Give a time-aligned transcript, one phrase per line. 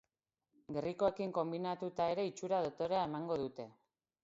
[0.77, 3.71] Gerrikoekin konbinatuta ere itxura dotorea emango dute.